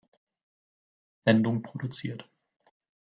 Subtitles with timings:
[1.19, 2.27] Sendung produziert.